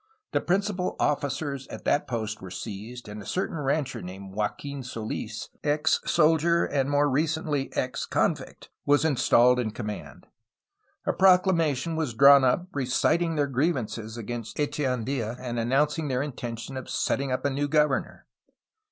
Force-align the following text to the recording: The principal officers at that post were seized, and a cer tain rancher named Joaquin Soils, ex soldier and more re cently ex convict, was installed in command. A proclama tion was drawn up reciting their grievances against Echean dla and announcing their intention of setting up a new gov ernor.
The 0.31 0.41
principal 0.41 0.95
officers 0.99 1.67
at 1.67 1.85
that 1.85 2.07
post 2.07 2.41
were 2.41 2.49
seized, 2.49 3.07
and 3.07 3.21
a 3.21 3.25
cer 3.27 3.47
tain 3.49 3.57
rancher 3.57 4.01
named 4.01 4.33
Joaquin 4.33 4.81
Soils, 4.81 5.49
ex 5.63 5.99
soldier 6.07 6.65
and 6.65 6.89
more 6.89 7.07
re 7.07 7.25
cently 7.27 7.69
ex 7.77 8.07
convict, 8.07 8.71
was 8.83 9.05
installed 9.05 9.59
in 9.59 9.69
command. 9.69 10.25
A 11.05 11.13
proclama 11.13 11.75
tion 11.75 11.95
was 11.95 12.15
drawn 12.15 12.43
up 12.43 12.65
reciting 12.73 13.35
their 13.35 13.45
grievances 13.45 14.17
against 14.17 14.57
Echean 14.57 15.05
dla 15.05 15.37
and 15.39 15.59
announcing 15.59 16.07
their 16.07 16.23
intention 16.23 16.77
of 16.77 16.89
setting 16.89 17.31
up 17.31 17.45
a 17.45 17.51
new 17.51 17.69
gov 17.69 17.89
ernor. 17.89 18.21